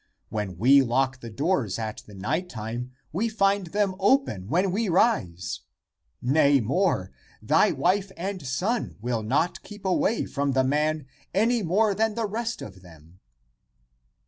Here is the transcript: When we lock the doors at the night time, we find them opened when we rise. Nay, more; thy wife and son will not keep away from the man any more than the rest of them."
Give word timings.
When 0.29 0.57
we 0.57 0.81
lock 0.81 1.19
the 1.19 1.29
doors 1.29 1.77
at 1.77 2.01
the 2.07 2.15
night 2.15 2.49
time, 2.49 2.91
we 3.13 3.29
find 3.29 3.67
them 3.67 3.93
opened 3.99 4.49
when 4.49 4.71
we 4.71 4.89
rise. 4.89 5.59
Nay, 6.23 6.59
more; 6.59 7.11
thy 7.39 7.71
wife 7.71 8.11
and 8.17 8.43
son 8.43 8.95
will 8.99 9.21
not 9.21 9.61
keep 9.61 9.85
away 9.85 10.25
from 10.25 10.53
the 10.53 10.63
man 10.63 11.05
any 11.35 11.61
more 11.61 11.93
than 11.93 12.15
the 12.15 12.25
rest 12.25 12.63
of 12.63 12.81
them." 12.81 13.19